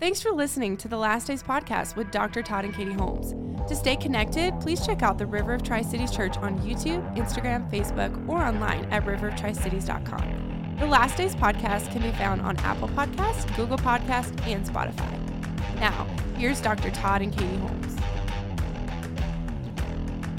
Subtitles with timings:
[0.00, 2.42] Thanks for listening to the Last Days podcast with Dr.
[2.42, 3.32] Todd and Katie Holmes.
[3.68, 7.70] To stay connected, please check out the River of Tri Cities Church on YouTube, Instagram,
[7.70, 10.76] Facebook, or online at riveroftricities.com.
[10.78, 15.10] The Last Days podcast can be found on Apple Podcasts, Google Podcasts, and Spotify.
[15.76, 16.04] Now,
[16.36, 16.90] here's Dr.
[16.90, 17.96] Todd and Katie Holmes.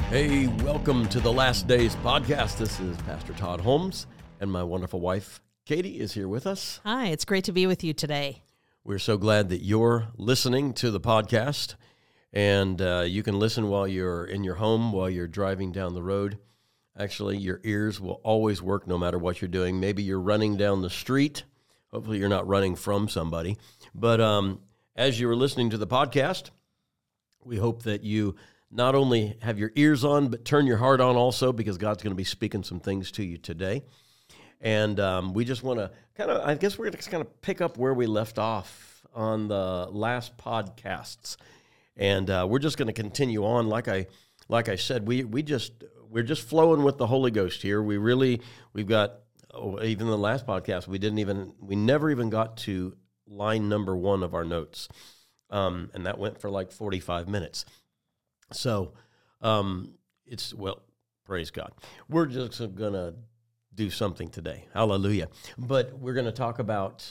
[0.10, 2.58] Hey, welcome to the Last Days podcast.
[2.58, 4.06] This is Pastor Todd Holmes,
[4.42, 6.82] and my wonderful wife, Katie, is here with us.
[6.86, 8.45] Hi, it's great to be with you today.
[8.88, 11.74] We're so glad that you're listening to the podcast,
[12.32, 16.04] and uh, you can listen while you're in your home, while you're driving down the
[16.04, 16.38] road.
[16.96, 19.80] Actually, your ears will always work no matter what you're doing.
[19.80, 21.46] Maybe you're running down the street.
[21.92, 23.58] Hopefully, you're not running from somebody.
[23.96, 24.60] But um,
[24.96, 26.52] as you are listening to the podcast,
[27.44, 28.36] we hope that you
[28.70, 32.14] not only have your ears on, but turn your heart on also, because God's going
[32.14, 33.82] to be speaking some things to you today.
[34.66, 37.42] And um, we just want to kind of, I guess we're going to kind of
[37.42, 41.38] pick up where we left off on the last podcasts.
[41.96, 43.70] And uh, we're just going to continue on.
[43.70, 44.08] Like I,
[44.50, 47.80] like I said, we, we just, we're just flowing with the Holy Ghost here.
[47.80, 48.42] We really,
[48.74, 49.20] we've got,
[49.54, 53.96] oh, even the last podcast, we didn't even, we never even got to line number
[53.96, 54.90] one of our notes.
[55.52, 57.66] Um, and that went for like 45 minutes.
[58.52, 58.94] So
[59.42, 59.94] um,
[60.26, 60.82] it's, well,
[61.24, 61.72] praise God.
[62.10, 63.14] We're just going to
[63.76, 64.66] do something today.
[64.74, 65.28] Hallelujah.
[65.58, 67.06] But we're going to talk about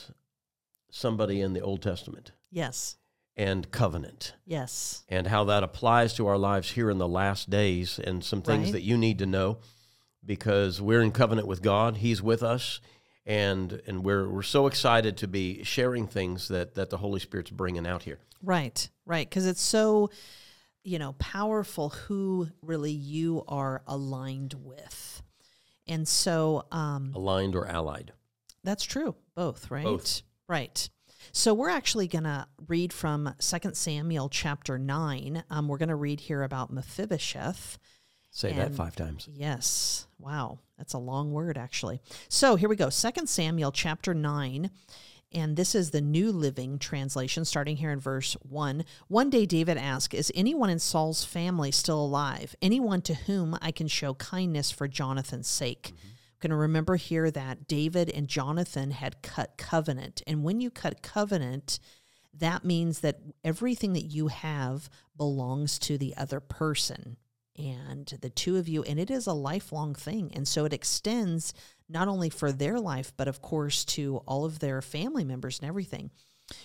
[0.91, 2.97] somebody in the Old Testament Yes.
[3.35, 5.03] and covenant Yes.
[5.09, 8.65] and how that applies to our lives here in the last days and some things
[8.65, 8.73] Right.
[8.73, 9.59] that you need to know
[10.25, 11.97] because we're in covenant with God.
[11.97, 12.79] He's with us.
[13.27, 17.49] And, and we're, we're so excited to be sharing things that, that the Holy Spirit's
[17.49, 18.19] bringing out here.
[18.43, 18.87] Right.
[19.05, 19.27] Right.
[19.27, 20.11] Because it's so,
[20.83, 25.23] you know, powerful who really you are aligned with.
[25.87, 28.11] And so um, Aligned or allied.
[28.63, 29.15] that's true.
[29.35, 29.83] Both, right?
[29.83, 30.21] Both.
[30.47, 30.89] Right.
[31.31, 35.43] So we're actually going to read from 2 Samuel chapter 9.
[35.49, 37.77] Um, we're going to read here about Mephibosheth.
[38.31, 39.29] Say that five times.
[39.31, 40.07] Yes.
[40.19, 40.59] Wow.
[40.77, 42.01] That's a long word, actually.
[42.27, 42.89] So here we go.
[42.89, 44.69] Second Samuel chapter 9.
[45.35, 48.85] And this is the New Living Translation, starting here in verse 1.
[49.09, 52.55] One day David asked, Is anyone in Saul's family still alive?
[52.61, 55.89] Anyone to whom I can show kindness for Jonathan's sake?
[55.93, 60.21] I'm going to remember here that David and Jonathan had cut covenant.
[60.25, 61.79] And when you cut covenant,
[62.33, 67.17] that means that everything that you have belongs to the other person
[67.57, 71.53] and the two of you and it is a lifelong thing and so it extends
[71.89, 75.67] not only for their life but of course to all of their family members and
[75.67, 76.11] everything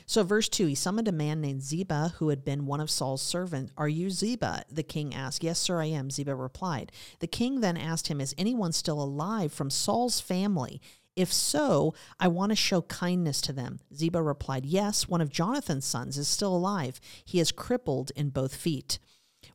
[0.06, 3.22] so verse 2 he summoned a man named ziba who had been one of saul's
[3.22, 7.60] servants are you ziba the king asked yes sir i am ziba replied the king
[7.60, 10.80] then asked him is anyone still alive from saul's family
[11.16, 13.80] if so, I want to show kindness to them.
[13.94, 17.00] Ziba replied, Yes, one of Jonathan's sons is still alive.
[17.24, 18.98] He is crippled in both feet.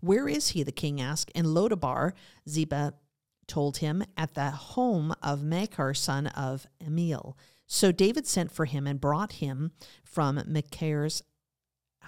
[0.01, 0.63] Where is he?
[0.63, 1.31] the king asked.
[1.31, 2.13] In Lodabar,
[2.47, 2.93] Ziba
[3.47, 7.35] told him, at the home of Machir, son of Ammiel.
[7.67, 9.72] So David sent for him and brought him
[10.03, 11.23] from Machir's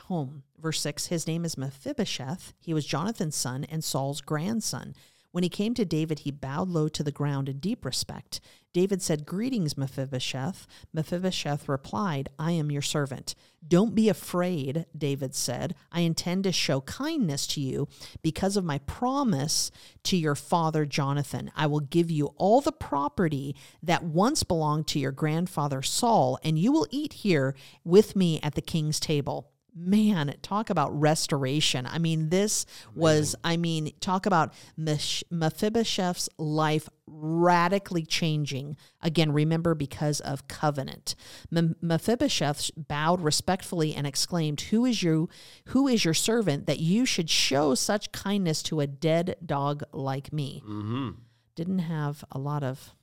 [0.06, 0.44] home.
[0.59, 2.53] Verse 6 His name is Mephibosheth.
[2.59, 4.96] He was Jonathan's son and Saul's grandson.
[5.31, 8.40] When he came to David, he bowed low to the ground in deep respect.
[8.78, 10.68] David said, Greetings, Mephibosheth.
[10.94, 13.34] Mephibosheth replied, I am your servant.
[13.68, 15.74] Don't be afraid, David said.
[15.92, 17.88] I intend to show kindness to you
[18.22, 19.72] because of my promise
[20.04, 21.50] to your father Jonathan.
[21.56, 26.59] I will give you all the property that once belonged to your grandfather Saul, and
[26.59, 31.86] you will eat here with me at the king's table man, talk about restoration.
[31.86, 32.66] I mean, this
[32.96, 38.76] was, I mean, talk about Mephibosheth's life radically changing.
[39.02, 41.16] Again, remember, because of covenant.
[41.52, 45.30] Mephibosheth bowed respectfully and exclaimed, Who is you?
[45.68, 50.34] Who is your servant that you should show such kindness to a dead dog like
[50.34, 50.62] me?
[50.66, 51.09] Mm-hmm.
[51.56, 52.94] Didn't have a lot of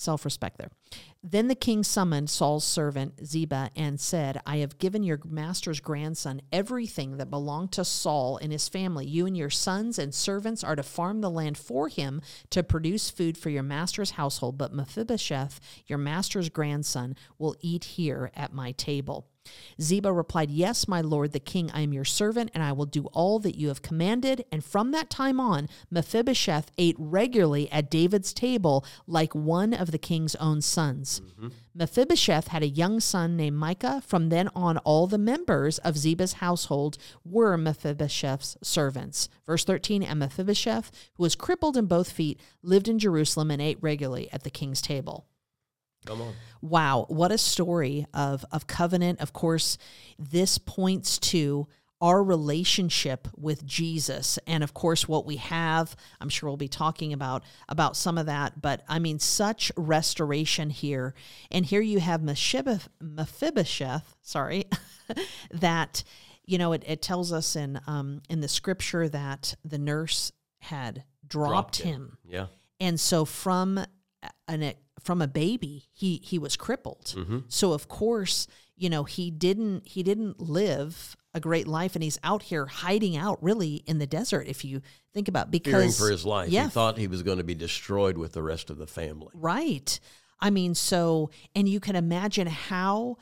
[0.00, 0.70] self respect there.
[1.22, 6.40] Then the king summoned Saul's servant Ziba and said, I have given your master's grandson
[6.50, 9.06] everything that belonged to Saul and his family.
[9.06, 13.10] You and your sons and servants are to farm the land for him to produce
[13.10, 18.72] food for your master's household, but Mephibosheth, your master's grandson, will eat here at my
[18.72, 19.28] table.
[19.80, 23.06] Ziba replied, Yes, my lord, the king, I am your servant, and I will do
[23.06, 24.44] all that you have commanded.
[24.52, 29.98] And from that time on, Mephibosheth ate regularly at David's table like one of the
[29.98, 31.20] king's own sons.
[31.20, 31.48] Mm-hmm.
[31.74, 34.02] Mephibosheth had a young son named Micah.
[34.04, 39.28] From then on, all the members of Ziba's household were Mephibosheth's servants.
[39.46, 43.78] Verse 13 And Mephibosheth, who was crippled in both feet, lived in Jerusalem and ate
[43.80, 45.26] regularly at the king's table.
[46.06, 46.34] Come on.
[46.62, 49.20] Wow, what a story of of covenant.
[49.20, 49.78] Of course,
[50.18, 51.68] this points to
[52.02, 57.12] our relationship with Jesus and of course what we have I'm sure we'll be talking
[57.12, 61.14] about about some of that but I mean such restoration here
[61.50, 64.64] and here you have Mephibosheth, sorry
[65.50, 66.02] that
[66.46, 71.04] you know it, it tells us in um, in the scripture that the nurse had
[71.26, 71.94] dropped, Dropped him.
[71.94, 72.46] him Yeah.
[72.80, 73.84] and so from
[74.48, 77.38] an from a baby he he was crippled Mm-hmm.
[77.48, 82.18] so of course you know he didn't he didn't live a great life and he's
[82.24, 84.82] out here hiding out really in the desert if you
[85.14, 86.48] think about because Fearing for his life.
[86.50, 89.30] yeah He thought he was going to be destroyed with the rest of the family.
[89.34, 89.98] right
[90.40, 93.16] i mean so and you can imagine how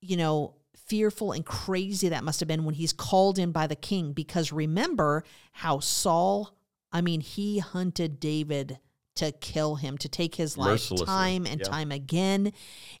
[0.00, 0.54] you know
[0.86, 4.52] fearful and crazy that must have been when he's called in by the king because
[4.52, 6.56] remember how saul
[6.92, 8.78] i mean he hunted david
[9.16, 11.66] to kill him to take his life time and yeah.
[11.66, 12.52] time again.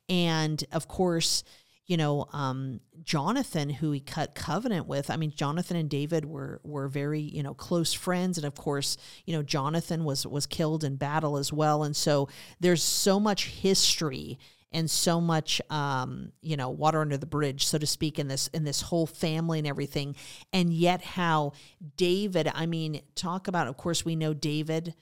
[0.08, 1.44] And of course
[1.86, 6.60] you know um, jonathan who he cut covenant with i mean jonathan and david were
[6.64, 8.38] were very you know close friends.
[8.38, 8.96] And of course
[9.26, 11.82] you know jonathan was was killed in battle as well.
[11.82, 12.28] And so
[12.60, 14.38] there's so much history
[14.72, 18.48] and so much um, you know water under the bridge so to speak in this
[18.48, 20.16] in this whole family and everything.
[20.52, 21.52] And yet how
[21.96, 24.94] david i mean talk about of course we know david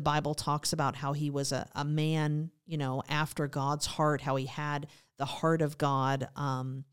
[0.00, 4.22] the bible talks about how he was a, a man you know after god's heart
[4.22, 4.86] how he had
[5.18, 6.84] the heart of god um,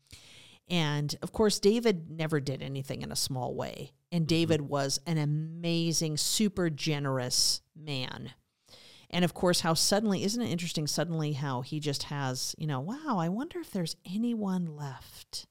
[0.68, 5.16] and of course david never did anything in a small way and david was an
[5.16, 8.32] amazing super generous man.
[9.10, 12.80] And of course how suddenly isn't it interesting suddenly how he just has you know
[12.80, 15.46] wow i wonder if there's anyone left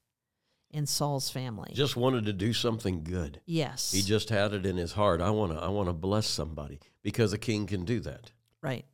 [0.70, 3.40] in saul's family Just wanted to do something good.
[3.46, 5.20] yes He just had it in his heart.
[5.20, 8.32] I want to I want to bless somebody because a king can do that.
[8.62, 8.84] right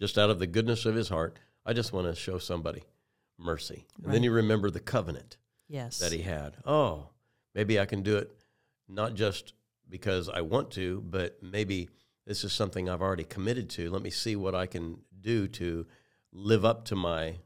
[0.00, 2.82] Just out of the goodness of his heart, I just want to show somebody
[3.38, 3.86] mercy.
[3.96, 4.22] And then Right.
[4.24, 5.36] you remember the covenant
[5.68, 6.56] yes that he had.
[6.66, 7.08] Oh,
[7.54, 8.30] maybe I can do it
[8.88, 9.54] not just
[9.88, 11.88] because I want to, but maybe
[12.26, 13.90] this is something I've already committed to.
[13.90, 15.86] Let me see what I can do to
[16.32, 17.36] live up to my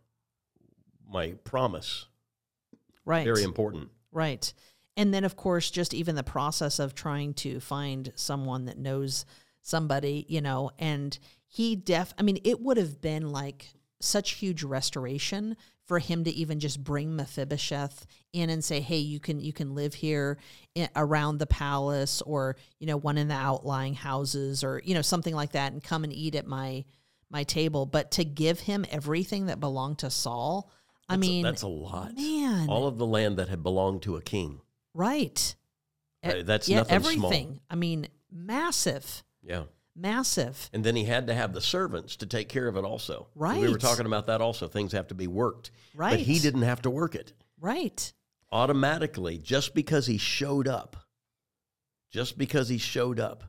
[1.11, 2.06] my promise.
[3.08, 3.90] Right Very important.
[4.12, 4.52] Right.
[4.96, 9.25] And then, of course, just even the process of trying to find someone that knows
[9.62, 11.16] somebody, you know, and
[11.46, 13.69] he def, I mean, it would have been like
[14.00, 19.19] such huge restoration for him to even just bring Mephibosheth in and say, "Hey, you
[19.20, 20.38] can you can live here
[20.76, 25.02] i around the palace, or you know, one in the outlying houses, or you know,
[25.02, 26.84] something like that, and come and eat at my
[27.31, 30.70] my table." But to give him everything that belonged to Saul,
[31.08, 32.14] I That's a- mean, that's a lot.
[32.16, 34.60] man, All of the land that had belonged to a king.
[34.94, 35.55] Right.
[36.22, 37.31] Uh, that's yeah, nothing small.
[37.32, 37.60] everything.
[37.70, 39.64] I mean, massive, Yeah.
[39.94, 40.69] massive.
[40.72, 43.28] And then he had to have the servants to take care of it also.
[43.34, 43.60] Right.
[43.60, 44.69] We were talking about that also.
[44.69, 45.70] Things have to be worked.
[45.94, 46.10] Right.
[46.10, 47.32] But he didn't have to work it.
[47.61, 48.12] Right.
[48.52, 50.96] Automatically, just because he showed up,
[52.11, 53.44] just because he showed up,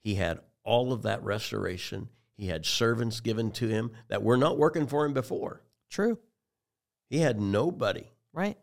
[0.00, 2.08] he had all of that restoration.
[2.36, 5.62] He had servants given to him that were not working for him before.
[5.90, 6.18] True.
[7.12, 8.04] He had nobody.
[8.32, 8.56] Right.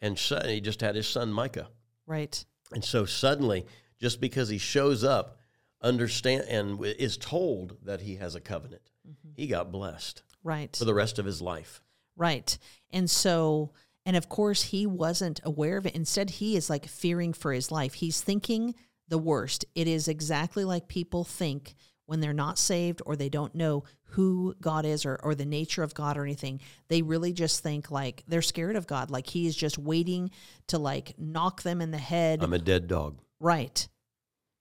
[0.00, 1.66] And so, he just had his son Micah.
[2.06, 2.44] Right.
[2.72, 3.66] And so suddenly,
[4.00, 5.40] just because he shows up,
[5.82, 9.30] understand and is told that he has a covenant, mm-hmm.
[9.34, 10.76] he got blessed Right.
[10.76, 11.82] for the rest of his life.
[12.16, 12.56] Right.
[12.92, 13.72] And so,
[14.04, 15.96] and of course, he wasn't aware of it.
[15.96, 17.94] Instead, he is like fearing for his life.
[17.94, 18.76] He's thinking
[19.08, 19.64] the worst.
[19.74, 21.74] It is exactly like people think
[22.06, 25.82] when they're not saved or they don't know who God is or, or the nature
[25.82, 26.60] of God or anything.
[26.88, 29.10] They really just think like they're scared of God.
[29.10, 30.30] Like he is just waiting
[30.68, 32.42] to like knock them in the head.
[32.42, 33.18] I'm a dead dog.
[33.40, 33.86] Right.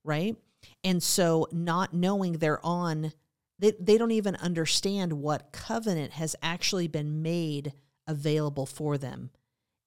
[0.04, 0.36] Right.
[0.84, 3.14] And so not knowing they're on
[3.60, 7.74] they, they don't even understand what covenant has actually been made
[8.08, 9.30] available for them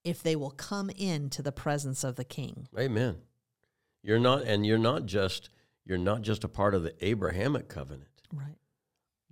[0.04, 2.68] if they will come into the presence of the king.
[2.78, 3.16] Amen.
[4.02, 5.50] You're not, and you're not just
[5.88, 8.10] you're not just a part of the Abrahamic covenant.
[8.32, 8.58] Right.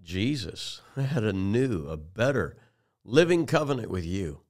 [0.03, 2.57] Jesus had a new, a better,
[3.05, 4.41] living covenant with you.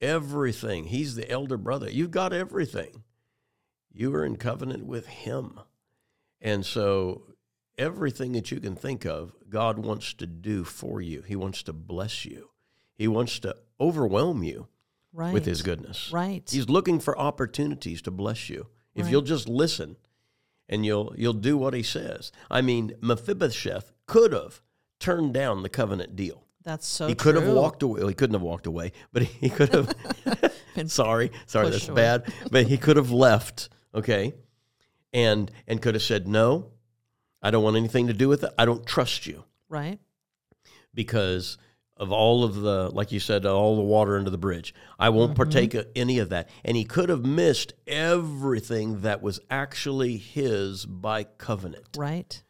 [0.00, 0.84] Everything.
[0.84, 1.90] He's the elder brother.
[1.90, 3.02] You've got everything.
[3.90, 5.58] You are in covenant with Him,
[6.40, 7.22] and so
[7.76, 11.22] everything that you can think of, God wants to do for you.
[11.22, 12.50] He wants to bless you.
[12.94, 14.68] He wants to overwhelm you
[15.12, 15.32] Right.
[15.32, 16.12] with His goodness.
[16.12, 16.48] Right.
[16.48, 18.68] He's looking for opportunities to bless you.
[18.94, 19.12] If Right.
[19.12, 19.96] you'll just listen
[20.68, 22.32] and you'll you'll do what he says.
[22.50, 24.60] I mean, Mephibosheth could have
[24.98, 26.44] turned down the covenant deal.
[26.64, 28.00] That's so he could have walked away.
[28.00, 29.94] Well, he couldn't have walked away, but he could have
[30.86, 31.96] sorry, sorry, that's away.
[31.96, 32.32] bad.
[32.50, 34.34] But he could have left, okay?
[35.12, 36.70] And and could have said, "No,
[37.42, 38.52] I don't want anything to do with it.
[38.58, 39.98] I don't trust you." Right.
[40.94, 41.58] because
[41.98, 44.72] of all of the, like you said, all the water under the bridge.
[44.98, 45.36] I won't Mm-hmm.
[45.42, 46.48] partake of any of that.
[46.64, 52.42] And he could have missed everything that was actually his by covenant Right.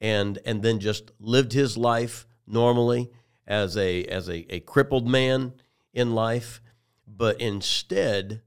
[0.00, 3.10] and and then just lived his life normally
[3.46, 5.52] as a as a, a crippled man
[5.92, 6.60] in life
[7.06, 8.42] but instead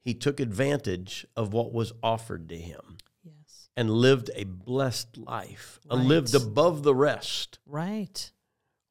[0.00, 3.68] he took advantage of what was offered to him Yes.
[3.76, 8.30] and lived a blessed life and lived above the rest Right.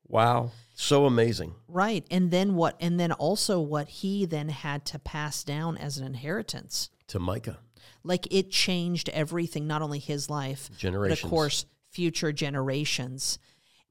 [0.07, 2.05] wow so amazing Right.
[2.11, 6.05] And then what and then also what he then had to pass down as an
[6.05, 6.89] inheritance.
[7.07, 7.57] to micah
[8.03, 13.39] Like it changed everything, not only his life, but of course future generations.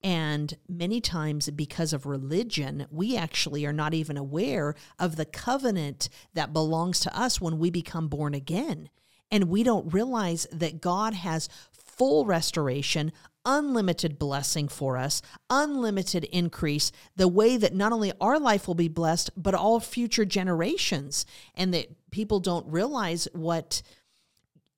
[0.05, 6.11] And many times, because of religion, we actually are not even aware of the covenant
[6.35, 8.91] that belongs to us when we become born again.
[9.31, 13.12] And we don't realize that God has full restoration,
[13.44, 18.88] unlimited blessing for us, unlimited increase, the way that not only our life will be
[18.88, 21.26] blessed, but all future generations.
[21.54, 23.82] And that people don't realize what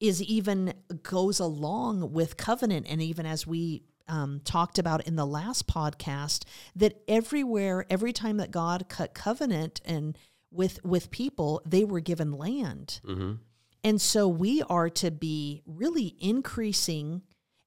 [0.01, 5.27] is even goes along with covenant and even as we um, talked about in the
[5.27, 6.45] last podcast
[6.77, 10.19] that everywhere every time that god cut covenant and
[10.51, 13.01] with with people they were given land
[13.83, 17.23] and so we are to be really increasing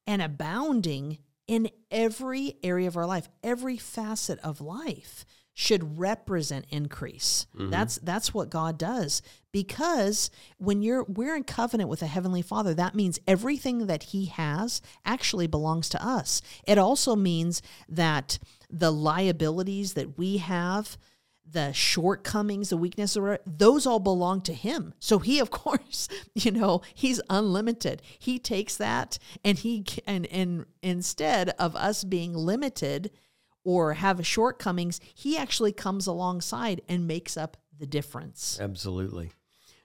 [0.09, 3.29] and abounding in every area of our life.
[3.43, 5.23] Every facet of life
[5.53, 7.45] should represent increase.
[7.55, 7.69] Mm-hmm.
[7.69, 9.21] That's that's what god does.
[9.51, 14.25] Because when you're we're in covenant with a heavenly father that means everything that he
[14.25, 16.41] has actually belongs to us.
[16.67, 20.97] It also means that the liabilities that we have
[21.51, 24.93] the shortcomings, the weaknesses, those all belong to him.
[24.99, 28.01] So he, of course, you know, he's unlimited.
[28.17, 33.11] He takes that and he and and instead of us being limited
[33.63, 38.59] or have shortcomings, he actually comes alongside and makes up the difference.
[38.59, 39.31] Absolutely.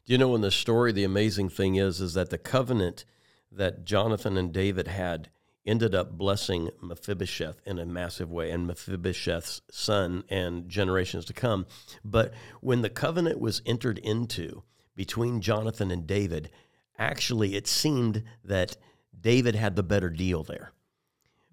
[0.07, 3.05] Do you know in the story the amazing thing is is that the covenant
[3.51, 5.31] that Jonathan and David had
[5.67, 11.67] ended up blessing Mephibosheth in a massive way and Mephibosheth's son and generations to come.
[12.05, 14.63] But when the covenant was entered into
[14.95, 16.51] between Jonathan and David,
[16.99, 18.77] actually it seemed that
[19.19, 20.73] David had the better deal there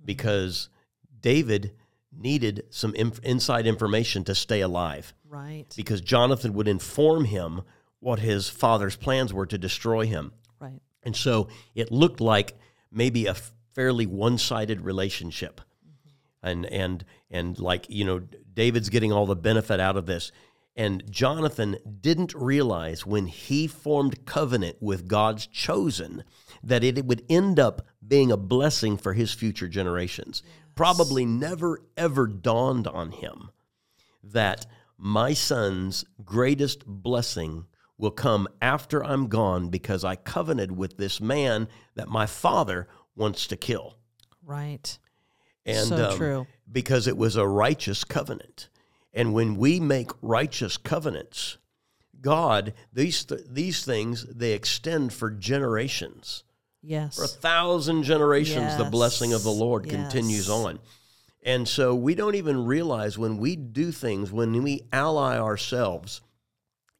[0.04, 0.70] because
[1.22, 1.74] David
[2.12, 5.74] needed some inf- inside information to stay alive Right.
[5.78, 7.62] because Jonathan would inform him
[8.00, 10.34] what his father's plans were to destroy him.
[10.60, 10.82] Right.
[11.04, 12.58] And so it looked like
[12.92, 13.36] maybe a
[13.74, 15.62] fairly one-sided relationship.
[16.44, 18.22] And and and like, you know,
[18.54, 20.32] David's getting all the benefit out of this.
[20.76, 26.24] And Jonathan didn't realize when he formed covenant with God's chosen
[26.64, 30.42] that it would end up being a blessing for his future generations.
[30.76, 33.52] Probably never ever dawned on him
[34.24, 34.66] that
[34.98, 37.66] my son's greatest blessing
[37.98, 43.48] will come after I'm gone because I covenanted with this man that my father wants
[43.48, 43.96] to kill.
[44.44, 44.98] Right.
[45.66, 46.48] And So um, true.
[46.72, 48.70] because it was a righteous covenant.
[49.14, 51.58] And when we make righteous covenants,
[52.22, 56.44] God, these th- these things they extend for generations.
[56.82, 57.16] Yes.
[57.16, 60.80] For a thousand generations, the blessing of the Yes, Lord continues on.
[61.44, 66.22] And so we don't even realize when we do things, when we ally ourselves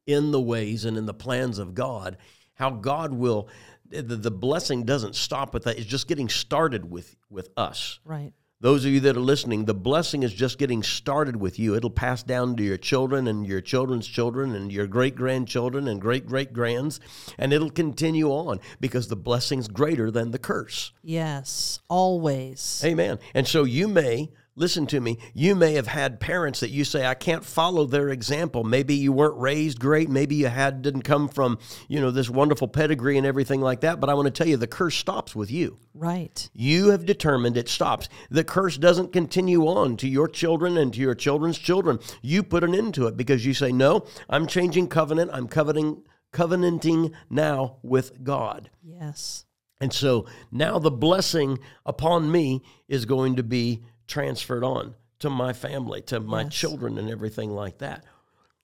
[0.06, 2.16] in the ways and in the plans of God,
[2.54, 3.48] how God will,
[3.92, 5.78] the, the blessing doesn't stop with that.
[5.78, 8.00] It's just getting started with, with us.
[8.04, 8.32] Right.
[8.62, 11.74] Those of you that are listening, the blessing is just getting started with you.
[11.74, 16.00] It'll pass down to your children and your children's children and your great grandchildren and
[16.00, 17.00] great great grands,
[17.38, 20.92] and it'll continue on because the blessing's greater than the curse.
[21.02, 21.80] Yes.
[21.88, 22.80] Always.
[22.84, 23.18] Amen.
[23.34, 27.06] And so you may, listen to me, you may have had parents that you say,
[27.06, 28.64] I can't follow their example.
[28.64, 30.10] Maybe you weren't raised great.
[30.10, 34.00] Maybe you had didn't come from, you know, this wonderful pedigree and everything like that.
[34.00, 35.78] But I want to tell you, the curse stops with you.
[35.94, 36.48] Right.
[36.52, 38.08] You have determined it stops.
[38.30, 41.98] The curse doesn't continue on to your children and to your children's children.
[42.20, 45.30] You put an end to it because you say, No, I'm changing covenant.
[45.32, 48.70] I'm covenanting, covenanting now with God.
[48.82, 49.44] Yes.
[49.82, 53.82] And so now the blessing upon me is going to be
[54.16, 56.52] transferred on to my family, to my Yes.
[56.54, 58.04] children, and everything like that.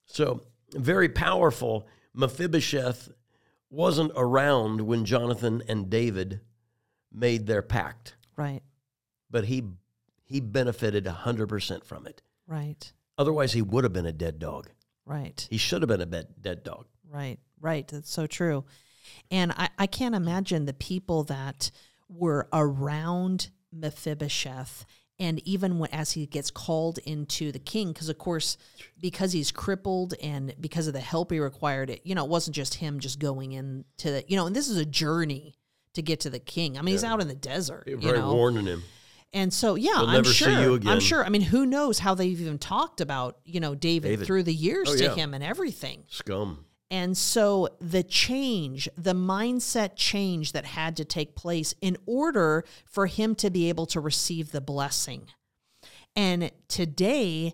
[0.05, 1.87] So, very powerful.
[2.13, 3.09] Mephibosheth
[3.71, 6.41] wasn't around when Jonathan and David
[7.11, 8.61] made their pact, Right.
[9.29, 9.63] but he
[10.25, 12.21] he benefited 100% from it.
[12.45, 12.93] Right.
[13.17, 14.69] Otherwise, he would have been a dead dog.
[15.03, 15.47] Right.
[15.49, 16.85] He should have been a dead dog.
[17.09, 17.87] Right, right.
[17.87, 18.63] That's so true.
[19.31, 21.71] And I, I can't imagine the people that
[22.07, 24.85] were around Mephibosheth
[25.19, 28.57] and even when, as he gets called into the king because of course
[29.01, 32.55] because he's crippled and because of the help he required it you know it wasn't
[32.55, 35.55] just him just going into the you know and this is a journey
[35.93, 38.33] to get to the king i mean he's out in the desert you Very know
[38.33, 38.83] warning him.
[39.33, 40.79] and so, yeah, We'll I'm sure.
[40.87, 41.23] I'm sure.
[41.23, 44.25] I mean, who knows how they've even talked about you know David, David.
[44.25, 45.15] through the years Oh, to yeah.
[45.15, 46.03] him and everything.
[46.07, 46.65] Scum.
[46.91, 53.05] And so the change, the mindset change that had to take place in order for
[53.05, 55.27] him to be able to receive the blessing.
[56.15, 57.53] And today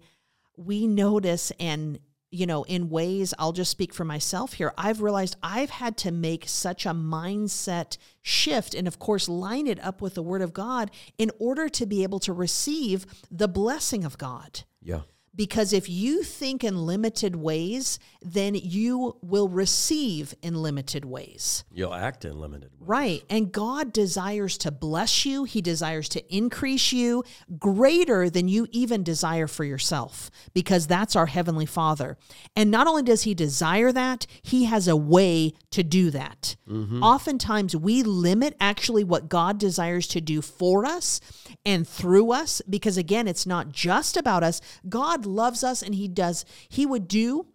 [0.55, 1.99] we notice and
[2.31, 4.73] you know, in ways I'll just speak for myself here.
[4.77, 9.81] I've realized I've had to make such a mindset shift and of course line it
[9.81, 14.03] up with the word of God in order to be able to receive the blessing
[14.03, 14.63] of God.
[14.81, 15.01] Yeah.
[15.35, 21.65] Because if you think in limited ways, then you will receive in limited ways.
[21.71, 22.87] You'll act in limited ways.
[22.87, 23.23] Right.
[23.29, 27.23] And God desires to bless you, He desires to increase you
[27.59, 32.17] greater than you even desire for yourself, because that's our Heavenly Father.
[32.55, 36.55] And not only does He desire that, He has a way to do that.
[36.69, 37.03] Mm-hmm.
[37.03, 41.19] Oftentimes, we limit actually what God desires to do for us
[41.65, 44.61] and through us, because again, it's not just about us.
[44.87, 47.47] God loves us and He does, He would do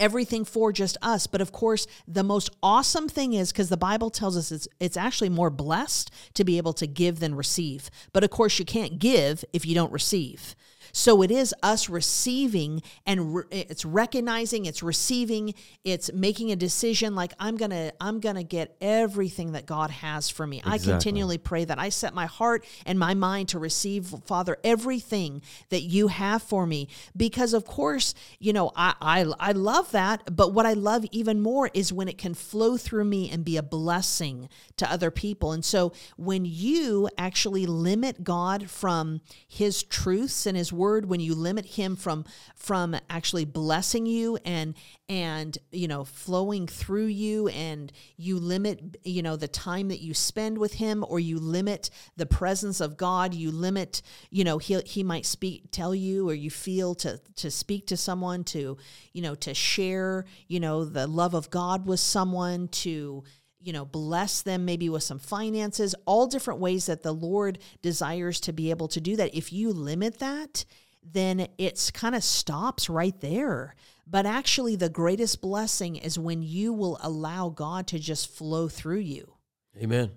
[0.00, 1.26] everything for just us.
[1.26, 4.96] But of course, the most awesome thing is because the Bible tells us it's it's
[4.96, 7.90] actually more blessed to be able to give than receive.
[8.12, 10.54] But of course, you can't give if you don't receive.
[10.92, 15.54] So it is us receiving and re- it's recognizing, it's receiving,
[15.84, 19.90] it's making a decision like I'm going to I'm going to get everything that God
[19.90, 20.62] has for me.
[20.64, 25.42] I continually pray that I set my heart and my mind to receive Father everything
[25.70, 30.34] that you have for me because of course, you know, I I I love that,
[30.34, 33.56] but what I love even more is when it can flow through me and be
[33.56, 35.52] a blessing to other people.
[35.52, 41.34] And so when you actually limit God from his truths and his word, when you
[41.34, 44.74] limit him from from actually blessing you and
[45.08, 50.12] and you know flowing through you and you limit you know the time that you
[50.12, 54.78] spend with him or you limit the presence of God you limit you know he
[54.80, 58.76] he might speak tell you or you feel to to speak to someone to
[59.12, 63.24] you know to share you know the love of God with someone to
[63.60, 68.40] you know bless them maybe with some finances all different ways that the lord desires
[68.40, 69.34] to be able to do that.
[69.34, 70.64] If you limit that
[71.12, 73.74] then it's kind of stops right there.
[74.06, 79.00] But actually the greatest blessing is when you will allow god to just flow through
[79.00, 79.34] you.
[79.76, 80.10] Amen.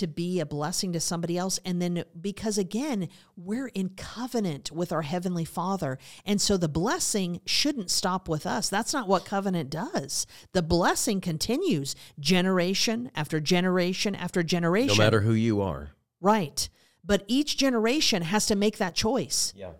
[0.00, 1.58] To be a blessing to somebody else.
[1.64, 5.98] And then because again, we're in covenant with our Heavenly Father.
[6.24, 8.68] And so the blessing shouldn't stop with us.
[8.68, 10.26] That's not what covenant does.
[10.52, 14.96] The blessing continues generation after generation after generation.
[14.98, 15.90] No matter who you are.
[16.20, 16.68] Right.
[17.04, 19.72] But each generation has to make that choice Yeah.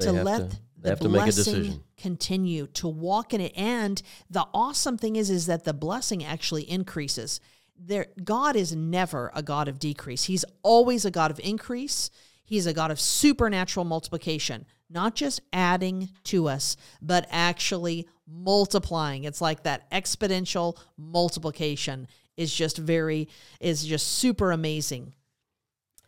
[0.00, 1.82] to let they the have to make a decision.
[1.96, 3.52] continue to walk in it.
[3.56, 7.40] And the awesome thing is, is that the blessing actually increases.
[7.76, 10.24] There, God is never a God of decrease.
[10.24, 12.10] He's always a God of increase.
[12.44, 19.24] He's a God of supernatural multiplication, not just adding to us, but actually multiplying.
[19.24, 23.28] It's like that exponential multiplication is just very,
[23.60, 25.14] is just super amazing.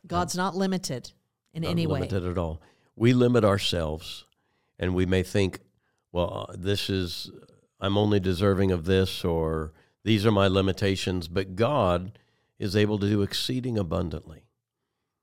[0.07, 1.11] God's not limited
[1.55, 2.01] in Not any way.
[2.01, 2.61] limited at all.
[2.95, 4.26] We limit ourselves,
[4.79, 5.61] and we may think,
[6.12, 7.31] well, uh, this is
[7.81, 9.73] I'm only deserving of this, or
[10.05, 11.29] these are my limitations.
[11.29, 12.19] But God
[12.59, 14.45] is able to do exceeding abundantly,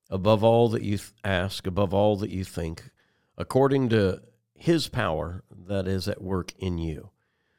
[0.09, 2.91] above all that you ask, above all that you think,
[3.37, 4.21] according to
[4.55, 7.09] His power that is at work in you.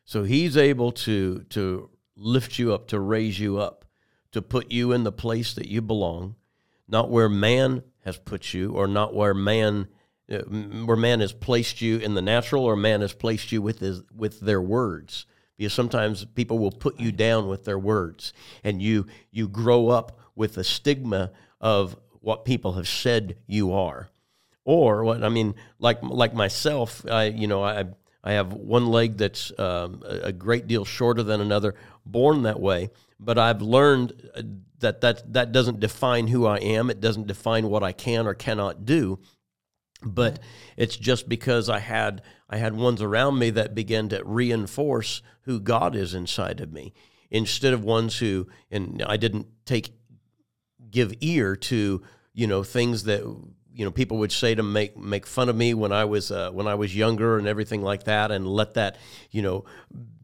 [0.05, 3.85] So He's able to to lift you up, to raise you up,
[4.31, 6.37] to put you in the place that you belong
[6.89, 9.89] not where man has put you or not where man
[10.29, 14.03] where man has placed you in the natural or man has placed you with his
[14.15, 18.33] with their words because sometimes people will put you down with their words
[18.63, 24.09] and you you grow up with the stigma of what people have said you are
[24.65, 27.85] or what I mean, like like myself, I you know I
[28.23, 31.75] I have one leg that's um, a a great deal shorter than another,
[32.07, 32.91] born that way.
[33.21, 34.43] But I've learned uh,
[34.81, 36.91] that that that doesn't define who I am.
[36.91, 39.19] It doesn't define what I can or cannot do.
[40.05, 40.39] But
[40.77, 45.61] it's just because I had I had ones around me that began to reinforce who
[45.61, 46.93] God is inside of me,
[47.31, 49.93] instead of ones who and I didn't take
[50.91, 53.23] give ear to you know things that
[53.73, 56.51] you know people would say to make make fun of me when I was uh,
[56.51, 58.97] when I was younger and everything like that, and let that
[59.31, 59.65] you know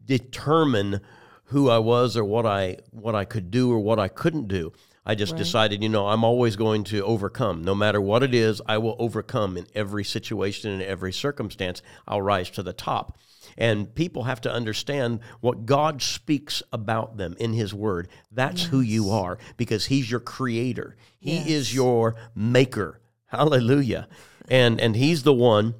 [0.05, 1.01] determine
[1.45, 4.71] who I was or what I what I could do or what I couldn't do.
[5.05, 5.39] I just Right.
[5.39, 7.63] decided, you know, I'm always going to overcome.
[7.63, 11.81] No matter what it is, I will overcome in every situation, in every circumstance.
[12.07, 13.17] I'll rise to the top.
[13.57, 18.07] And people have to understand what God speaks about them in His Word.
[18.31, 21.47] That's who you are because He's your creator, He Yes.
[21.47, 23.01] is your maker.
[23.25, 24.07] Hallelujah.
[24.47, 25.73] And, and He's the one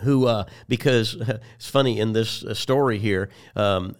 [0.00, 1.14] who uh, because
[1.56, 3.96] it's funny in this uh, story here um,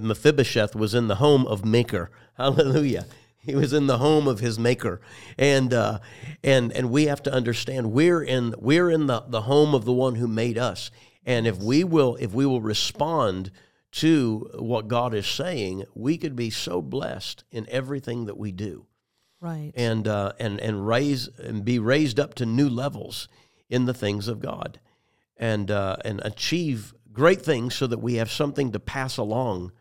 [0.00, 3.04] mephibosheth was in the home of maker hallelujah
[3.42, 5.00] he was in the home of his maker.
[5.36, 5.98] And uh,
[6.42, 9.92] and and we have to understand we're in we're in the, the home of the
[9.92, 10.90] one who made us.
[11.26, 13.50] And if we will if we will respond
[13.92, 18.86] to what god is saying we could be so blessed in everything that we do.
[19.40, 19.72] Right.
[19.74, 23.26] and uh, and and raise and be raised up to new levels
[23.68, 24.78] in the things of God,
[25.36, 29.72] and uh, and achieve great things so that we have something to pass along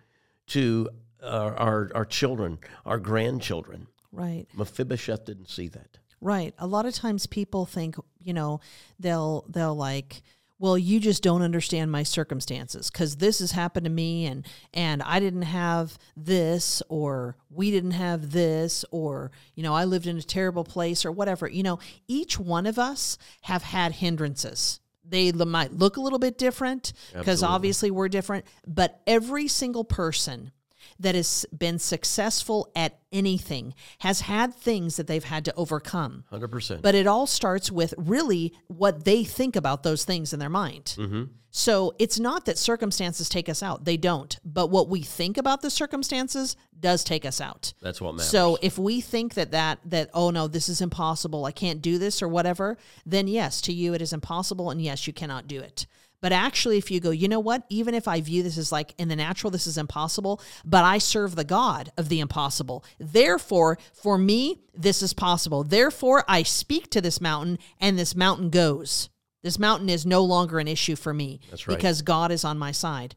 [0.48, 0.90] to
[1.24, 3.88] our our, our children, our grandchildren.
[4.12, 4.48] right.
[4.56, 5.98] Mephibosheth didn't see that.
[6.20, 6.54] Right.
[6.60, 8.60] A lot of times people think, you know,
[9.00, 10.22] they'll they'll like,
[10.60, 15.02] well, you just don't understand my circumstances cuz this has happened to me and and
[15.02, 20.18] I didn't have this or we didn't have this or you know, I lived in
[20.18, 21.48] a terrible place or whatever.
[21.48, 24.80] You know, each one of us have had hindrances.
[25.04, 30.52] They might look a little bit different because obviously we're different, but every single person
[31.00, 36.24] that has been successful at anything has had things that they've had to overcome.
[36.30, 36.82] Hundred percent.
[36.82, 40.96] But it all starts with really what they think about those things in their mind.
[40.98, 41.24] Mm-hmm.
[41.52, 44.40] So it's not that circumstances take us out, they don't.
[44.46, 47.74] But what we think about the circumstances does take us out.
[47.82, 48.30] That's what matters.
[48.30, 51.98] So if we think that that that oh no this is impossible I can't do
[51.98, 55.60] this or whatever then yes to you it is impossible and yes you cannot do
[55.60, 55.86] it.
[56.22, 58.94] But actually if you go you know what even if I view this as like
[58.98, 62.84] in the natural this is impossible but I serve the God of the impossible.
[63.00, 65.64] Therefore for me this is possible.
[65.64, 69.10] Therefore I speak to this mountain and this mountain goes.
[69.44, 71.76] This mountain is no longer an issue for me That's right.
[71.76, 73.16] because God is on my side.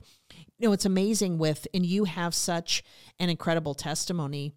[0.59, 2.83] You know, it's amazing with, and you have such
[3.19, 4.55] an incredible testimony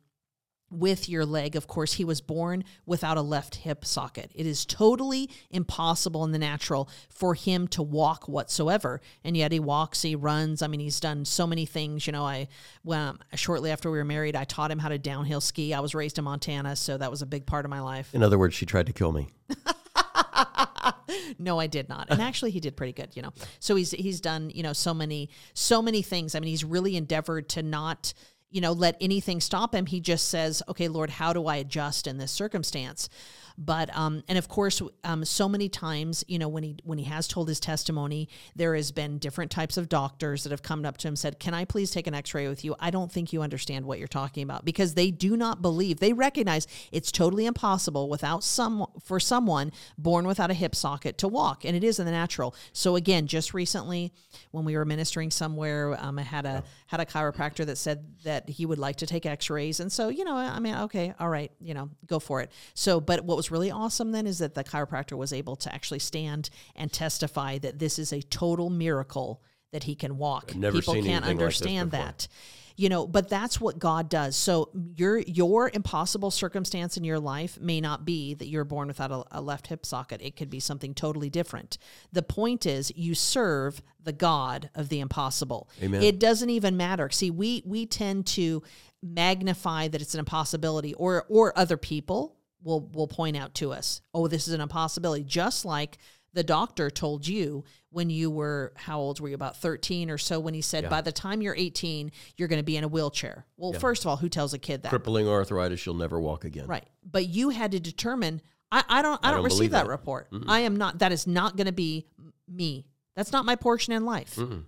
[0.70, 1.56] with your leg.
[1.56, 4.32] Of course, he was born without a left hip socket.
[4.36, 9.02] It is totally impossible in the natural for him to walk whatsoever.
[9.24, 10.62] And yet he walks, he runs.
[10.62, 12.08] I mean, he's done so many things.
[12.08, 12.48] You know, I,
[12.84, 15.74] when shortly after we were married, I taught him how to downhill ski.
[15.74, 18.14] I was raised in Montana, so that was a big part of my life.
[18.14, 19.30] in other words, she tried to kill me.
[21.40, 22.08] no, I did not.
[22.10, 23.34] And actually he did pretty good, you know.
[23.60, 26.36] So he's he's done, you know, so many so many things.
[26.36, 28.14] I mean, he's really endeavored to not,
[28.50, 29.86] you know, let anything stop him.
[29.86, 33.10] He just says, "Okay, Lord, how do I adjust in this circumstance?"
[33.58, 37.06] But um and of course um so many times, you know, when he when he
[37.06, 40.98] has told his testimony, there has been different types of doctors that have come up
[40.98, 42.76] to him and said, "Can I please take an x-ray with you?
[42.80, 46.00] I don't think you understand what you're talking about." Because they do not believe.
[46.00, 51.28] They recognize it's totally impossible without some for someone born without a hip socket to
[51.28, 52.54] walk, and it is in the natural.
[52.74, 54.14] So again, just recently
[54.52, 58.50] when we were ministering somewhere, um, I had a had a chiropractor that said that
[58.50, 61.52] he would like to take X-rays, and so you know, I mean, okay, all right,
[61.60, 62.52] you know, go for it.
[62.76, 66.00] So, but what was really awesome then is that the chiropractor was able to actually
[66.00, 70.48] stand and testify that this is a total miracle that he can walk.
[70.48, 72.28] People seen can't anything like understand that.
[72.76, 74.36] You know but that's what god does.
[74.36, 79.12] So your your impossible circumstance in your life may not be that you're born without
[79.12, 80.22] a, a left hip socket.
[80.22, 81.80] It could be something totally different.
[82.14, 85.70] The point is you serve the god of the impossible.
[85.82, 86.04] Amen.
[86.04, 87.10] it doesn't even matter.
[87.10, 88.62] See we we tend to
[89.02, 94.02] magnify that it's an impossibility or or other people will will point out to us
[94.14, 95.98] oh this is an impossibility just like
[96.34, 100.40] the doctor told you when you were how old were you about 13 or so
[100.40, 100.90] when he said Yeah.
[100.90, 104.08] by the time you're 18 you're going to be in a wheelchair well first of
[104.08, 106.68] all who tells a kid that Crippling arthritis, you'll never walk again.
[106.68, 108.42] right but you had to determine
[108.72, 109.90] i, I don't i, I don't, don't receive that, that.
[109.90, 112.08] report i am not that is not going to be
[112.48, 114.64] me that's not my portion in life Mm-mm.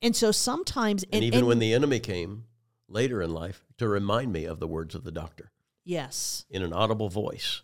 [0.00, 2.44] and so sometimes And even when the enemy came
[2.88, 5.50] later in life to remind me of the words of the doctor.
[5.84, 6.44] Yes.
[6.50, 7.62] in an audible voice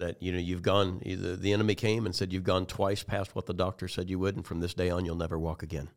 [0.00, 3.36] that you know you've gone either the enemy came and said you've gone twice past
[3.36, 5.88] what the doctor said you would and from this day on you'll never walk again.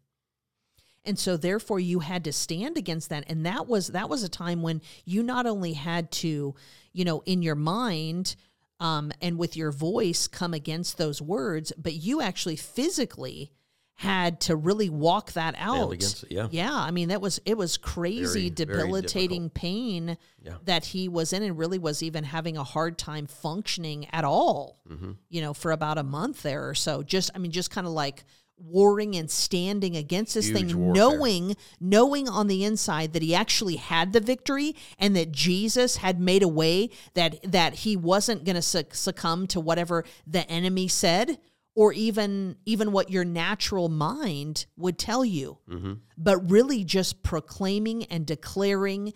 [1.06, 3.26] And so therefore you had to stand against that.
[3.28, 6.54] And that was that was a time when you not only had to
[6.92, 8.36] you know in your mind
[8.80, 13.52] um, and with your voice come against those words but you actually physically
[13.96, 16.48] had to really walk that out against it, yeah.
[16.52, 20.56] yeah i mean that was it was crazy Very, very debilitating pain Yeah.
[20.66, 24.80] that he was in and really was even having a hard time functioning at all
[24.90, 25.12] Mm-hmm.
[25.30, 27.94] you know for about a month there or so just i mean just kind of
[27.94, 28.24] like
[28.58, 30.94] warring and standing against this Huge thing warfare.
[30.94, 36.20] knowing knowing on the inside that he actually had the victory and that Jesus had
[36.20, 41.40] made a way that that he wasn't going to succumb to whatever the enemy said
[41.76, 45.94] or even even what your natural mind would tell you Mm-hmm.
[46.18, 49.14] but really just proclaiming and declaring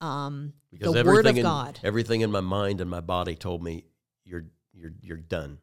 [0.00, 1.78] um, the word of in, God.
[1.84, 3.84] everything in my mind and my body told me,
[4.24, 5.58] "You're you're you're done.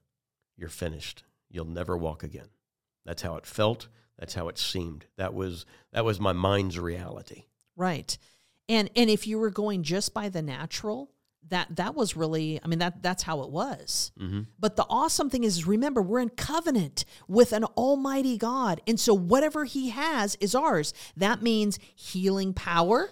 [0.55, 1.23] You're finished.
[1.49, 2.47] You'll never walk again."
[3.05, 3.87] That's how it felt.
[4.17, 5.05] That's how it seemed.
[5.17, 7.45] That was that was my mind's reality.
[7.75, 8.17] Right.
[8.69, 11.11] And and if you were going just by the natural,
[11.47, 14.11] that that was really I mean that that's how it was.
[14.19, 14.41] Mm-hmm.
[14.59, 18.81] But the awesome thing is, is remember we're in covenant with an almighty God.
[18.87, 20.93] And so whatever he has is ours.
[21.17, 23.09] That means healing power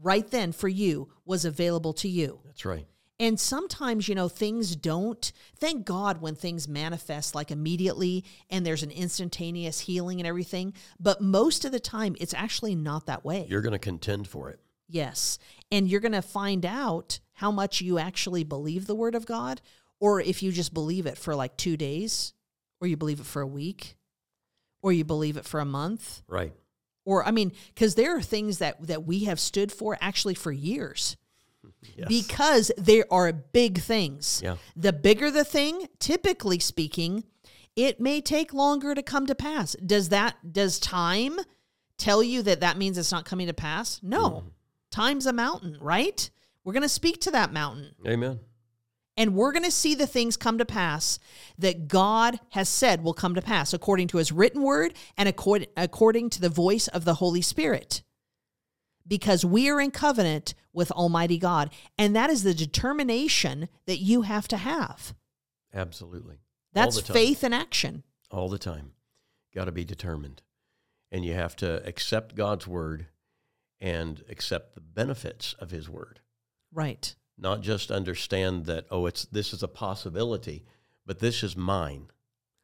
[0.00, 2.40] right then for you was available to you.
[2.44, 2.86] That's right.
[3.18, 5.32] And sometimes, you know, things don't.
[5.58, 10.74] Thank God when things manifest like immediately and there's an instantaneous healing and everything.
[11.00, 13.46] But most of the time, it's actually not that way.
[13.48, 14.60] You're going to contend for it.
[14.88, 15.38] Yes.
[15.72, 19.60] And you're going to find out how much you actually believe the word of God,
[20.00, 22.34] or if you just believe it for like two days,
[22.80, 23.96] or you believe it for a week,
[24.82, 26.22] or you believe it for a month.
[26.28, 26.52] Right.
[27.04, 30.52] Or, I mean, because there are things that, that we have stood for actually for
[30.52, 31.16] years
[31.96, 32.08] Yes.
[32.08, 34.40] because there are big things.
[34.42, 34.56] Yeah.
[34.74, 37.24] The bigger the thing, typically speaking,
[37.74, 39.74] it may take longer to come to pass.
[39.84, 41.38] Does that does time
[41.98, 44.00] tell you that that means it's not coming to pass?
[44.02, 44.30] No.
[44.30, 44.48] Mm-hmm.
[44.90, 46.30] Time's a mountain, right?
[46.66, 48.40] We're going to speak to that mountain Amen.
[49.16, 51.20] and we're going to see the things come to pass
[51.56, 55.68] that God has said will come to pass according to his written word and accord,
[55.76, 58.02] according to the voice of the Holy Spirit.
[59.06, 61.70] Because we are in covenant with Almighty God.
[61.96, 65.14] And that is the determination that you have to have.
[65.72, 66.38] Absolutely.
[66.72, 67.14] That's All the time.
[67.14, 68.02] faith in action.
[68.32, 68.90] all the time.
[69.54, 70.42] Got to be determined.
[71.12, 73.06] And you have to accept God's word
[73.80, 76.18] and accept the benefits of his word.
[76.72, 77.14] Right.
[77.38, 80.64] Not just understand that oh it's this is a possibility,
[81.04, 82.08] but this is mine.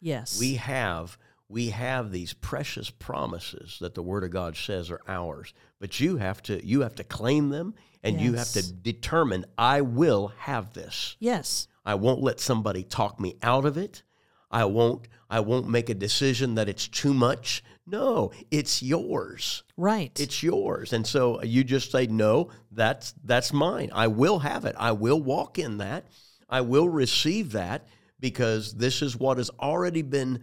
[0.01, 0.39] Yes.
[0.39, 5.53] We have we have these precious promises that the word of God says are ours,
[5.79, 9.83] but you have to you have to claim them and you have to determine I
[9.83, 11.17] will have this.
[11.21, 11.69] yes.
[11.85, 14.05] I won't let somebody talk me out of it.
[14.51, 17.63] I won't I won't make a decision that it's too much.
[17.93, 19.63] No, it's yours.
[19.77, 20.19] Right.
[20.19, 20.95] It's yours.
[20.95, 23.91] And so you just say no, that's that's mine.
[23.95, 24.75] I will have it.
[24.79, 26.07] I will walk in that.
[26.49, 27.87] I will receive that
[28.19, 30.41] because this is what has already been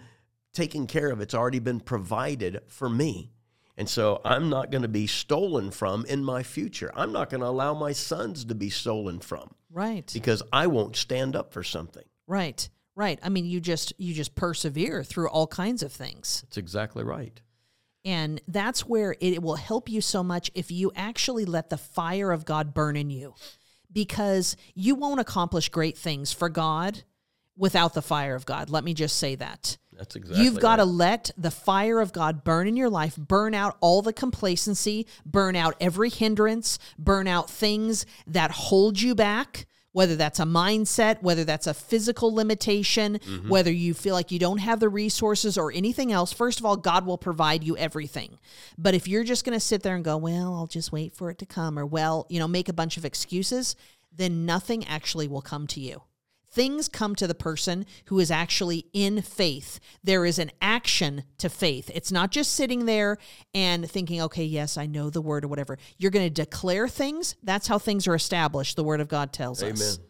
[0.54, 1.22] taken care of.
[1.22, 3.32] It's already been provided for me.
[3.78, 6.92] And so I'm not going to be stolen from in my future.
[6.96, 10.10] I'm not going to allow my sons to be stolen from right.
[10.14, 12.04] because I won't stand up for something.
[12.28, 12.70] Right.
[13.00, 13.18] Right.
[13.24, 16.42] I mean, you just you just persevere through all kinds of things.
[16.42, 17.40] That's exactly right.
[18.04, 22.30] And that's where it will help you so much if you actually let the fire
[22.30, 23.36] of God burn in you.
[23.90, 27.04] Because you won't accomplish great things for God
[27.56, 28.70] without the fire of God.
[28.70, 29.78] Let me just say that.
[29.94, 33.54] That's exactly You've got to let the fire of God burn in your life, burn
[33.54, 39.68] out all the complacency, burn out every hindrance, burn out things that hold you back,
[39.92, 43.50] whether that's a mindset, whether that's a physical limitation, Mm-hmm.
[43.50, 46.32] whether you feel like you don't have the resources or anything else.
[46.32, 48.38] First of all, God will provide you everything.
[48.78, 51.30] But if you're just going to sit there and go, well, I'll just wait for
[51.30, 53.76] it to come, or well, you know, make a bunch of excuses,
[54.16, 56.02] then nothing actually will come to you.
[56.52, 59.80] Things come to the person who is actually in faith.
[60.04, 61.92] There is an action to faith.
[61.94, 63.18] It's not just sitting there
[63.54, 65.78] and thinking, okay, yes, I know the word or whatever.
[65.98, 67.36] You're going to declare things.
[67.44, 69.82] That's how things are established, the word of God tells us.
[69.82, 70.06] Amen.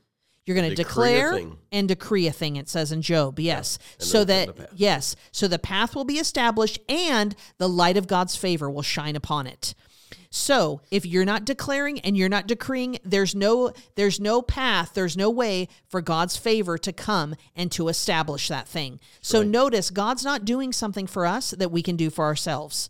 [0.45, 1.39] You're going to declare
[1.71, 3.39] and decree a thing, it says in Job.
[3.39, 3.77] Yes.
[3.99, 5.15] and so that, yes.
[5.31, 9.45] So the path will be established and the light of God's favor will shine upon
[9.45, 9.75] it.
[10.29, 15.17] So if you're not declaring and you're not decreeing, there's no there's no path, there's
[15.17, 18.99] no way for God's favor to come and to establish that thing.
[19.21, 22.89] So notice God's not doing something for us that we can do for ourselves.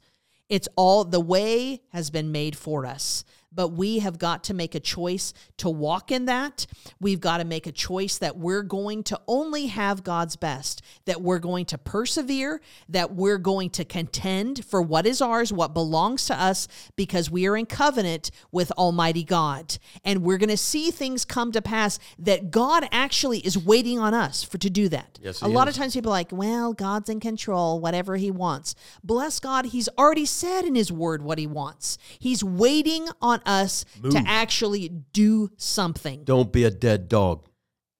[0.49, 3.23] It's all the way has been made for us.
[3.51, 6.67] But we have got to make a choice to walk in that.
[6.99, 11.21] We've got to make a choice that we're going to only have God's best, that
[11.21, 16.25] we're going to persevere, that we're going to contend for what is ours, what belongs
[16.25, 19.77] to us, because we are in covenant with Almighty God.
[20.05, 24.13] And we're going to see things come to pass that God actually is waiting on
[24.13, 25.17] us for to do that.
[25.21, 25.75] Yes, a lot is.
[25.75, 28.75] of times people are like, well, God's in control, whatever he wants.
[29.03, 31.97] Bless God, he's already said in his word what he wants.
[32.19, 36.23] He's waiting on us to actually do something.
[36.23, 37.45] Don't be a dead dog.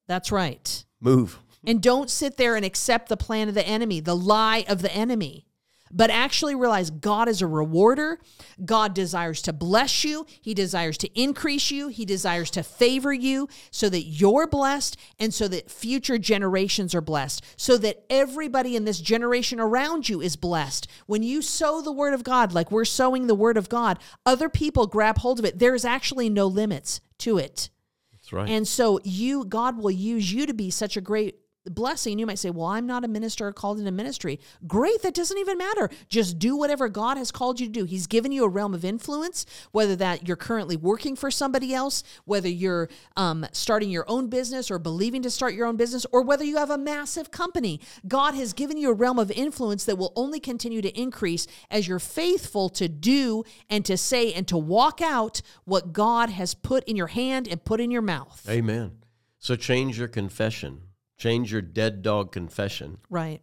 [0.07, 0.85] That's right.
[0.99, 1.39] Move.
[1.65, 4.93] And don't sit there and accept the plan of the enemy, the lie of the
[4.93, 5.45] enemy
[5.91, 8.19] but actually realize God is a rewarder.
[8.63, 10.25] God desires to bless you.
[10.41, 11.87] He desires to increase you.
[11.87, 17.01] He desires to favor you so that you're blessed and so that future generations are
[17.01, 20.87] blessed, so that everybody in this generation around you is blessed.
[21.05, 24.49] When you sow the word of God, like we're sowing the word of God, other
[24.49, 25.59] people grab hold of it.
[25.59, 27.69] There's actually no limits to it.
[28.13, 28.49] That's right.
[28.49, 32.39] And so you God will use you to be such a great blessing, you might
[32.39, 34.39] say, Well, I'm not a minister called into ministry.
[34.67, 35.89] Great, that doesn't even matter.
[36.07, 37.85] Just do whatever God has called you to do.
[37.85, 42.03] He's given you a realm of influence, whether that you're currently working for somebody else,
[42.25, 46.21] whether you're um, starting your own business or believing to start your own business, or
[46.21, 47.79] whether you have a massive company.
[48.07, 51.87] God has given you a realm of influence that will only continue to increase as
[51.87, 56.83] you're faithful to do and to say and to walk out what God has put
[56.85, 58.45] in your hand and put in your mouth.
[58.49, 58.91] Amen.
[59.39, 60.88] So change your confession
[61.19, 62.97] Change your dead dog confession.
[63.09, 63.41] Right.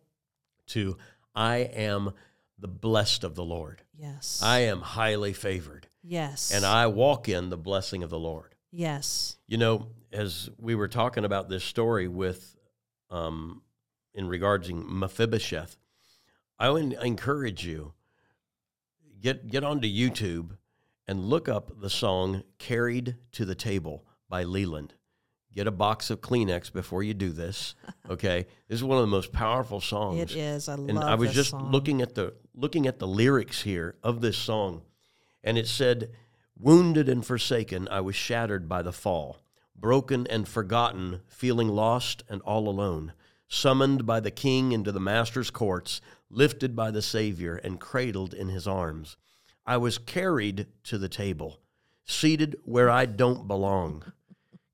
[0.68, 0.96] To
[1.34, 2.10] I am
[2.58, 3.82] the blessed of the Lord.
[3.96, 4.40] Yes.
[4.42, 5.86] I am highly favored.
[6.02, 6.52] Yes.
[6.52, 8.54] And I walk in the blessing of the Lord.
[8.72, 9.36] Yes.
[9.46, 12.56] You know, as we were talking about this story with,
[13.10, 13.62] um,
[14.14, 15.76] in regarding Mephibosheth,
[16.58, 17.92] I would encourage you
[19.20, 20.56] get get onto YouTube
[21.06, 24.92] and look up the song "Carried to the Table" by Leeland.
[25.56, 27.74] Get a box of Kleenex before you do this.
[28.08, 30.20] Okay, this is one of the most powerful songs.
[30.20, 30.68] It is.
[30.68, 30.90] I love.
[30.90, 30.98] and.
[31.00, 31.72] I was just song.
[31.72, 34.82] looking at the looking at the lyrics here of this song,
[35.42, 36.12] and it said,
[36.56, 39.38] "Wounded and forsaken, I was shattered by the fall,
[39.74, 43.12] broken and forgotten, feeling lost and all alone."
[43.48, 48.50] Summoned by the king into the master's courts, lifted by the Savior, and cradled in
[48.50, 49.16] his arms.
[49.66, 51.58] I was carried to the table,
[52.04, 54.12] seated where I don't belong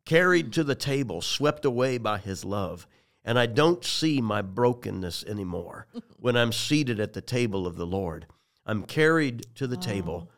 [0.05, 2.87] carried to the table, swept away by his love.
[3.25, 5.87] And I don't see my brokenness anymore
[6.19, 8.27] when I'm seated at the table of the Lord.
[8.67, 10.31] I'm carried to the table,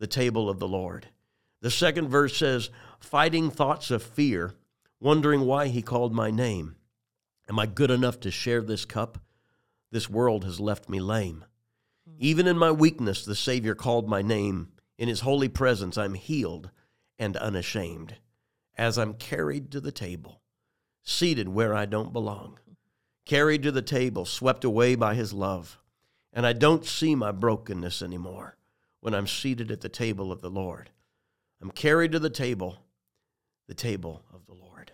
[0.00, 1.08] the table of the Lord.
[1.60, 4.54] The second verse says, fighting thoughts of fear,
[5.00, 6.76] wondering why he called my name.
[7.48, 9.18] Am I good enough to share this cup?
[9.92, 11.44] This world has left me lame.
[12.18, 14.68] Even in my weakness, the Savior called my name.
[14.98, 16.70] In his holy presence, I'm healed
[17.18, 18.16] and unashamed
[18.76, 20.40] as I'm carried to the table,
[21.02, 22.58] seated where I don't belong,
[23.24, 25.78] carried to the table, swept away by his love.
[26.32, 28.56] And I don't see my brokenness anymore
[29.00, 30.90] when I'm seated at the table of the Lord.
[31.62, 32.78] I'm carried to the table,
[33.68, 34.92] the table of the Lord.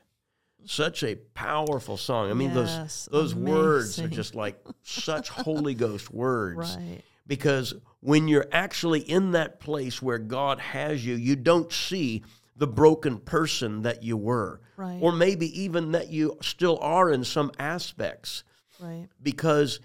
[0.67, 2.31] Such a powerful song.
[2.31, 7.01] I mean, yes, those those words are just like such Holy Ghost words Right.
[7.27, 12.23] because when you're actually in that place where God has you, you don't see
[12.61, 14.99] the broken person that you were, Right.
[15.01, 18.45] or maybe even that you still are in some aspects,
[18.79, 19.09] Right.
[19.23, 19.81] because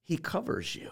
[0.00, 0.90] He covers you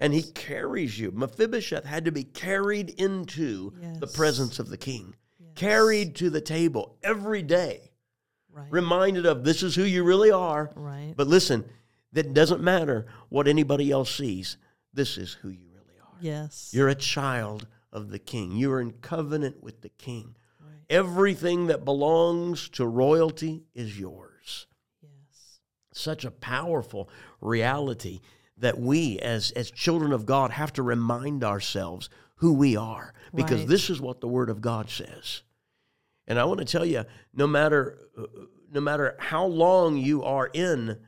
[0.00, 1.10] and He carries you.
[1.12, 5.14] Mephibosheth had to be carried into the presence of the king,
[5.54, 7.92] carried to the table every day,
[8.50, 8.72] Right.
[8.72, 10.72] reminded of this is who you really are.
[10.74, 11.12] right.
[11.14, 11.66] But listen,
[12.14, 14.56] that doesn't matter what anybody else sees.
[14.94, 16.16] This is who you really are.
[16.18, 16.70] yes.
[16.72, 18.52] You're a child of the king.
[18.56, 20.34] You are in covenant with the king.
[20.92, 24.66] Everything that belongs to royalty is yours.
[25.02, 25.60] Yes.
[25.94, 27.08] Such a powerful
[27.40, 28.20] reality
[28.58, 33.60] that we, as, as children of God, have to remind ourselves who we are because
[33.60, 33.68] Right.
[33.68, 35.42] this is what the Word of God says.
[36.26, 37.98] And I want to tell you, no matter
[38.70, 40.98] no matter how long you are in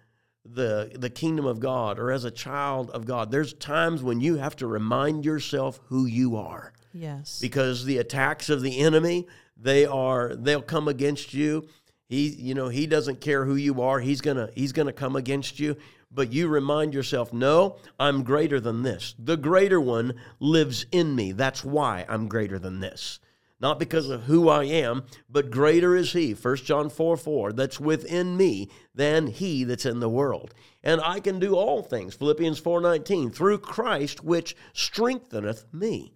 [0.44, 4.36] the the kingdom of God or as a child of God, there's times when you
[4.36, 7.38] have to remind yourself who you are Yes.
[7.40, 11.68] because the attacks of the enemy they are they'll come against you.
[12.06, 14.00] He you know he doesn't care who you are.
[14.00, 15.76] He's gonna he's gonna come against you.
[16.10, 19.14] But you remind yourself no i'm greater than this.
[19.18, 21.32] The greater one lives in me.
[21.32, 23.20] That's why i'm greater than this.
[23.60, 27.80] Not because of who i am but greater is he 1 john 4 4 that's
[27.80, 30.52] within me than he that's in the world.
[30.82, 36.12] And i can do all things philippians 4 19 through christ which strengtheneth me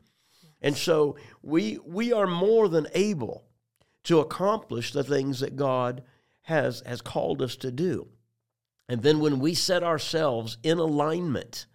[0.61, 3.45] and so we we are more than able
[4.05, 6.03] to accomplish the things that God
[6.43, 8.09] has has called us to do.
[8.89, 11.67] And then when we set ourselves in alignment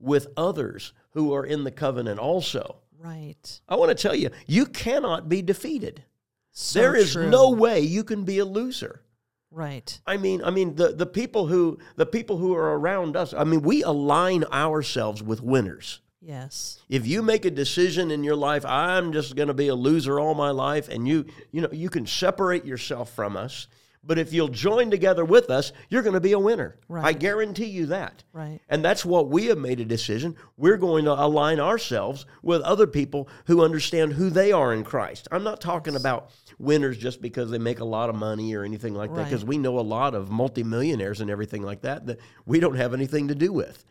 [0.00, 3.60] with others who are in the covenant also, right.
[3.68, 6.02] I want to tell you, you cannot be defeated.
[6.50, 7.30] So there is true.
[7.30, 9.02] no way you can be a loser.
[9.50, 10.00] Right.
[10.06, 13.44] I mean, I mean the, the people who the people who are around us, I
[13.44, 16.00] mean, we align ourselves with winners.
[16.20, 16.80] Yes.
[16.88, 20.18] if you make a decision in your life i'm just going to be a loser
[20.18, 23.68] all my life and you you know you can separate yourself from us
[24.04, 26.76] But if you'll join together with us, you're going to be a winner.
[27.04, 28.24] I guarantee you that.
[28.32, 28.60] Right.
[28.68, 30.36] And that's what we have made a decision.
[30.56, 35.28] We're going to align ourselves with other people who understand who they are in Christ.
[35.32, 38.94] I'm not talking about winners just because they make a lot of money or anything
[38.94, 42.60] like that, because we know a lot of multimillionaires and everything like that that we
[42.60, 43.84] don't have anything to do with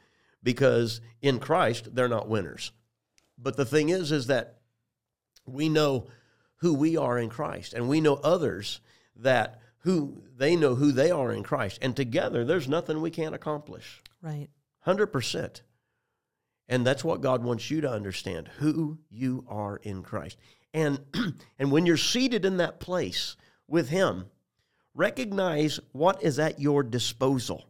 [0.44, 2.72] because in Christ, they're not winners.
[3.38, 4.58] But the thing is, is that
[5.46, 6.08] we know
[6.58, 8.82] who we are in Christ, and we know others
[9.16, 13.36] that who they know who they are in Christ, and together there's nothing we can't
[13.36, 14.02] accomplish.
[14.22, 14.50] Right.
[14.80, 15.62] Hundred percent.
[16.70, 20.38] And that's what God wants you to understand who you are in Christ.
[20.74, 21.00] And
[21.60, 24.26] and when you're seated in that place with him,
[24.94, 27.70] recognize what is at your disposal.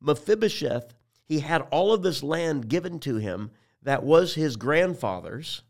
[0.00, 0.94] Mephibosheth,
[1.32, 3.50] he had all of this land given to him
[3.82, 5.62] that was his grandfather's.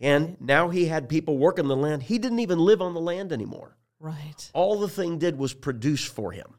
[0.00, 2.04] And now he had people working the land.
[2.04, 3.76] He didn't even live on the land anymore.
[3.98, 4.50] Right.
[4.54, 6.54] All the thing did was produce for him.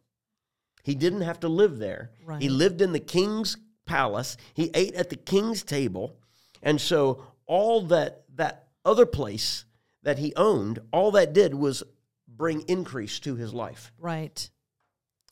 [0.83, 2.11] He didn't have to live there.
[2.23, 2.39] Right.
[2.39, 3.57] He lived in the king's
[3.87, 4.37] palace.
[4.53, 6.15] He ate at the king's table.
[6.61, 9.65] And so all that that other place
[10.03, 11.81] that he owned, all that did was
[12.27, 13.91] bring increase to his life.
[13.97, 14.47] Right.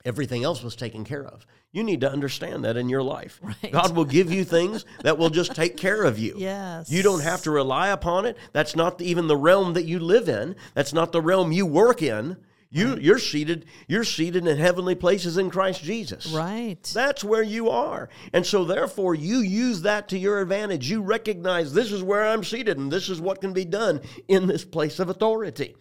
[0.06, 1.46] Everything else was taken care of.
[1.72, 3.40] You need to understand that in your life.
[3.50, 3.72] Right.
[3.74, 6.36] God will give you things that will just take care of you.
[6.38, 6.92] Yes.
[6.92, 8.38] You don't have to rely upon it.
[8.54, 10.56] That's not even the realm that you live in.
[10.76, 12.38] That's not the realm you work in.
[12.72, 16.28] You you're seated you're seated in heavenly places in Christ Jesus.
[16.28, 16.82] Right.
[16.94, 18.10] That's where you are.
[18.32, 20.90] And so therefore you use that to your advantage.
[20.90, 24.46] You recognize this is where I'm seated and this is what can be done in
[24.46, 25.76] this place of authority.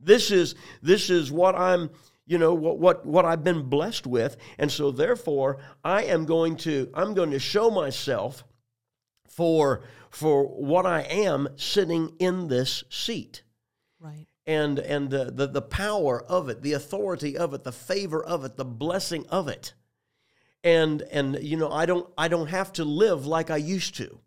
[0.00, 1.90] This is this is what I'm
[2.26, 6.56] you know what what what I've been blessed with and so therefore I am going
[6.58, 8.44] to I'm going to show myself
[9.28, 13.42] for for what I am sitting in this seat
[13.98, 14.26] right.
[14.46, 18.44] and and the, the the power of it, the authority of it, the favor of
[18.44, 19.74] it, the blessing of it.
[20.62, 24.20] And and you know, I don't I don't have to live like I used to.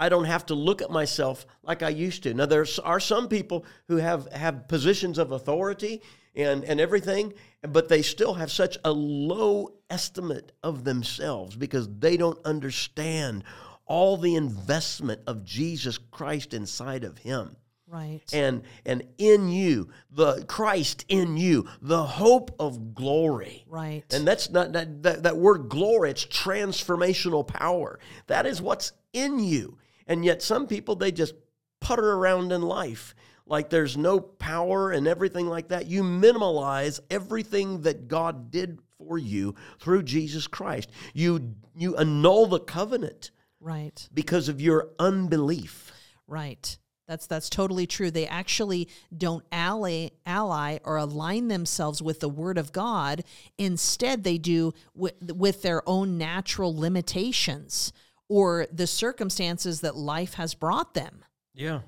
[0.00, 2.34] I don't have to look at myself like I used to.
[2.34, 6.02] Now there are some people who have have positions of authority
[6.34, 12.16] and and everything, but they still have such a low estimate of themselves because they
[12.16, 13.44] don't understand
[13.86, 17.56] all the investment of Jesus Christ inside of him
[17.88, 18.22] Right.
[18.32, 24.02] and and in you the christ in you the hope of glory right.
[24.10, 29.38] and that's not that, that that word glory it's transformational power that is what's in
[29.40, 29.76] you
[30.06, 31.34] and yet some people they just
[31.82, 33.14] putter around in life
[33.52, 39.16] like there's no power and everything like that you minimalize everything that god did for
[39.16, 43.30] you through jesus christ you you annul the covenant
[43.60, 44.08] right.
[44.12, 45.92] because of your unbelief
[46.32, 46.78] Right.
[47.08, 48.10] That's that's totally true.
[48.10, 53.22] They actually don't ally ally or align themselves with the word of God.
[53.58, 57.92] Instead, they do with, with their own natural limitations
[58.30, 61.22] or the circumstances that life has brought them.
[61.54, 61.80] Yeah,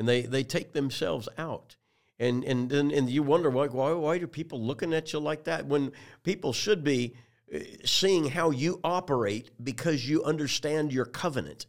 [0.00, 1.76] and they they take themselves out,
[2.18, 5.44] and and then and you wonder why why why do people looking at you like
[5.44, 5.92] that when
[6.22, 7.14] people should be
[7.54, 11.66] uh, seeing how you operate because you understand your covenant,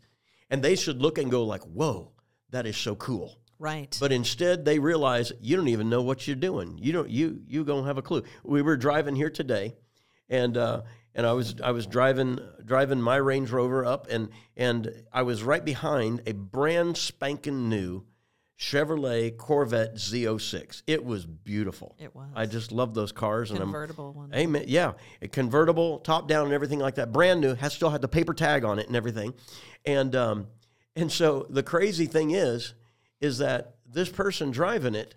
[0.49, 2.13] and they should look and go like, whoa,
[2.51, 3.37] that is so cool.
[3.59, 3.95] Right.
[3.99, 6.79] But instead, they realize you don't even know what you're doing.
[6.81, 7.09] You don't.
[7.09, 8.23] You you don't have a clue.
[8.45, 9.75] We were driving here today,
[10.29, 14.89] and uh, and I was I was driving driving my Range Rover up, and and
[15.11, 18.05] I was right behind a brand spanking new
[18.61, 20.83] Chevrolet Corvette Z06.
[20.85, 21.95] It was beautiful.
[21.97, 22.27] It was.
[22.35, 24.31] I just love those cars, and I'm Convertible one.
[24.35, 24.65] Amen.
[24.67, 27.11] Yeah, a convertible, top down, and everything like that.
[27.11, 27.55] Brand new.
[27.55, 29.33] Has still had the paper tag on it and everything,
[29.83, 30.47] and um,
[30.95, 32.75] and so the crazy thing is,
[33.19, 35.15] is that this person driving it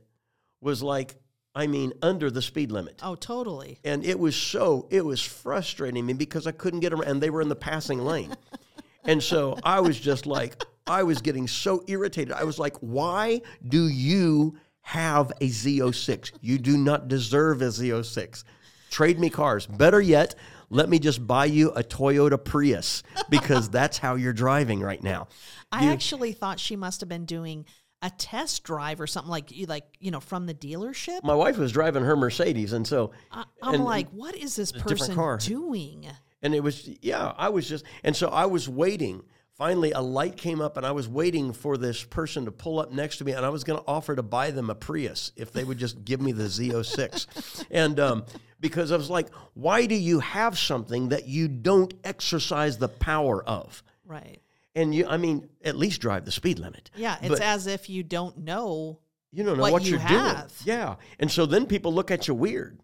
[0.62, 1.14] was like,
[1.54, 3.78] I mean, under the speed limit, Oh, totally.
[3.84, 7.28] and it was so it was frustrating me because I couldn't get them, and they
[7.28, 8.34] were in the passing lane,
[9.04, 12.32] and so I was just like, I was getting so irritated.
[12.32, 16.32] I was like, why do you have a Z06?
[16.40, 18.44] You do not deserve a Z06.
[18.90, 19.66] Trade me cars.
[19.66, 20.34] Better yet,
[20.68, 25.28] let me just buy you a Toyota Prius because that's how you're driving right now.
[25.72, 27.64] I actually thought she must have been doing
[28.02, 31.24] a test drive or something like you like you know from the dealership.
[31.24, 34.70] My wife was driving her Mercedes, and so I, I'm and- like, what is this
[34.70, 36.06] person doing?
[36.42, 39.22] And it was, yeah, I was just, and so I was waiting.
[39.56, 42.90] Finally, a light came up, and I was waiting for this person to pull up
[42.90, 45.52] next to me, and I was going to offer to buy them a Prius if
[45.52, 47.64] they would just give me the Z06.
[47.70, 48.24] and um,
[48.58, 53.44] because I was like, why do you have something that you don't exercise the power
[53.44, 53.84] of?
[54.04, 54.40] Right.
[54.74, 56.90] And you, I mean, at least drive the speed limit.
[56.96, 58.98] Yeah, it's But- as if you don't know
[59.34, 60.36] you don't know what what, you are doing.
[60.64, 60.94] Yeah.
[61.18, 62.78] And so then people look at you weird.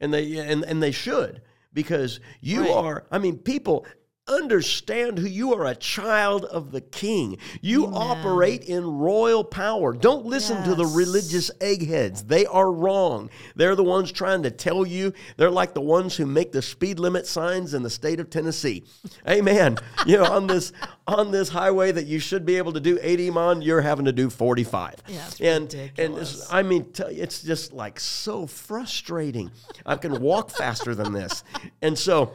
[0.00, 1.42] And they and, and they should
[1.72, 2.70] because you Right.
[2.70, 3.86] are I mean people
[4.28, 7.38] understand who you are a child of the king.
[7.60, 7.96] You Amen.
[7.96, 9.92] operate in royal power.
[9.92, 12.24] Don't listen to the religious eggheads.
[12.24, 13.30] They are wrong.
[13.56, 15.12] They're the ones trying to tell you.
[15.36, 18.84] They're like the ones who make the speed limit signs in the state of Tennessee.
[19.28, 19.78] Amen.
[20.06, 20.72] you know, on this
[21.06, 24.12] on this highway that you should be able to do 80 on, you're having to
[24.12, 25.02] do 45.
[25.08, 26.48] Yeah, it's and ridiculous.
[26.48, 29.50] and I mean, t- it's just like so frustrating.
[29.84, 31.42] I can walk faster than this,
[31.80, 32.32] and so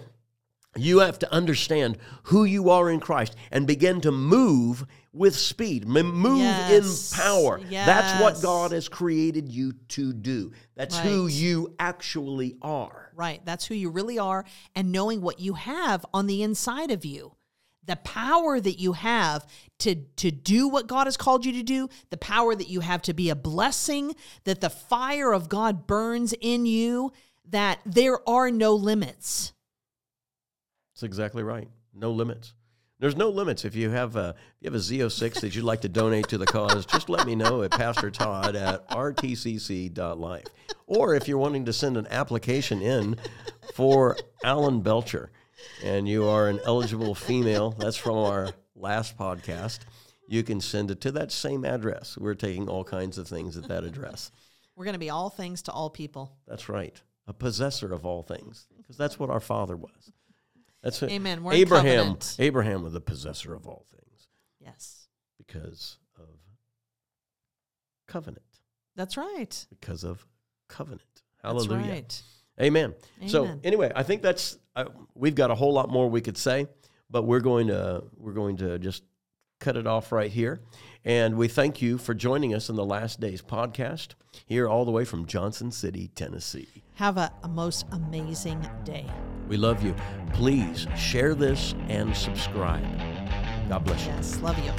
[0.78, 5.88] you have to understand who you are in Christ and begin to move with speed,
[5.88, 7.12] move Yes.
[7.12, 7.60] in power.
[7.70, 10.52] That's what God has created you to do.
[10.76, 13.12] That's who you actually are.
[13.16, 13.44] Right.
[13.44, 14.46] That's who you really are.
[14.76, 17.34] And knowing what you have on the inside of you.
[17.84, 19.48] The power that you have
[19.80, 23.02] to, to do what God has called you to do, the power that you have
[23.04, 24.14] to be a blessing,
[24.44, 27.14] that the fire of God burns in you,
[27.50, 29.54] that there are no limits.
[30.98, 31.68] That's exactly right.
[31.93, 32.56] No limits.
[32.98, 33.66] There's no limits.
[33.66, 36.39] If you have a if you have a Z06 that you'd like to donate to
[36.39, 40.45] the cause, just let me know at Pastor Todd at rtcc.life.
[40.88, 43.16] Or if you're wanting to send an application in
[43.76, 45.30] for Alan Belcher
[45.84, 49.82] and you are an eligible female, that's from our last podcast,
[50.28, 52.18] you can send it to that same address.
[52.18, 54.32] We're taking all kinds of things at that address.
[54.76, 56.36] We're going to be all things to all people.
[56.48, 57.00] That's right.
[57.28, 60.12] A possessor of all things, because that's what our father was.
[60.84, 61.12] That's it.
[61.12, 61.44] Amen.
[61.44, 62.18] We're Abraham.
[62.40, 64.28] Abraham was the possessor of all things
[64.60, 65.08] Yes.
[65.38, 66.28] because of
[68.08, 68.42] covenant.
[68.96, 69.66] That's right.
[69.70, 70.26] Because of
[70.68, 71.02] covenant.
[71.44, 71.92] Hallelujah.
[71.92, 72.22] right.
[72.60, 72.96] Amen.
[73.28, 76.68] So anyway, I think that's uh, we've got a whole lot more we could say,
[77.10, 79.04] but we're going to we're going to just
[79.60, 80.62] cut it off right here.
[81.08, 84.10] And we thank you for joining us in the Last Days podcast
[84.45, 86.84] here all the way from Johnson City, Tennessee.
[86.95, 89.05] Have a, a most amazing day.
[89.47, 89.95] We love you.
[90.34, 92.84] Please share this and subscribe.
[93.70, 94.12] God bless you.
[94.12, 94.38] Yes.
[94.41, 94.74] Love you.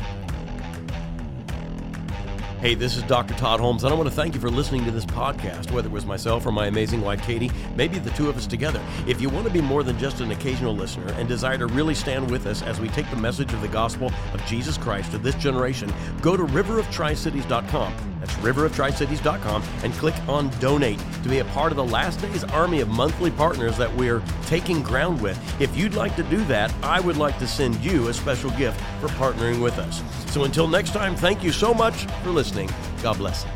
[2.61, 3.35] Hey, this is Dr.
[3.35, 5.93] Todd Holmes, and I want to thank you for listening to this podcast, whether it
[5.93, 8.83] was myself or my amazing wife, Katie, maybe the two of us together.
[9.07, 11.95] If you want to be more than just an occasional listener and desire to really
[11.95, 15.19] stand with us as we take the message of the gospel of Jesus Christ to
[15.19, 18.18] this generation, go to riveroftricities.com.
[18.21, 22.81] That's riveroftricities.com and click on donate to be a part of the last days army
[22.81, 25.39] of monthly partners that we're taking ground with.
[25.61, 28.81] If you'd like to do that, I would like to send you a special gift
[29.01, 30.03] for partnering with us.
[30.33, 32.71] So until next time, thank you so much for listening.
[33.03, 33.47] God bless.